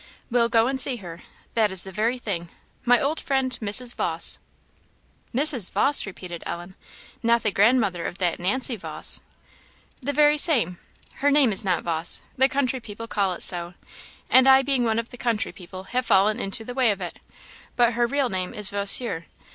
We'll 0.31 0.49
go 0.49 0.65
and 0.65 0.81
see 0.81 0.95
her; 0.95 1.21
that 1.53 1.69
is 1.71 1.83
the 1.83 1.91
very 1.91 2.17
thing! 2.17 2.49
my 2.85 2.99
old 2.99 3.19
friend 3.19 3.55
Mrs. 3.61 3.93
Vawse." 3.93 4.39
"Mrs. 5.31 5.69
Vawse!" 5.69 6.07
repeated 6.07 6.41
Ellen; 6.47 6.73
"not 7.21 7.43
the 7.43 7.51
grandmother 7.51 8.07
of 8.07 8.17
that 8.17 8.39
Nancy 8.39 8.75
Vawse?" 8.75 9.21
"The 10.01 10.11
very 10.11 10.39
same. 10.39 10.79
Her 11.17 11.29
name 11.29 11.51
is 11.53 11.63
not 11.63 11.83
Vawse 11.83 12.21
the 12.35 12.49
country 12.49 12.79
people 12.79 13.05
call 13.07 13.33
it 13.33 13.43
so, 13.43 13.75
and 14.27 14.47
I 14.47 14.63
being 14.63 14.85
one 14.85 14.97
of 14.97 15.09
the 15.09 15.17
country 15.19 15.51
people 15.51 15.83
have 15.93 16.07
fallen 16.07 16.39
into 16.39 16.63
the 16.63 16.73
way 16.73 16.89
of 16.89 16.99
it; 16.99 17.19
but 17.75 17.93
her 17.93 18.07
real 18.07 18.29
name 18.29 18.55
is 18.55 18.69
Vosier. 18.69 19.27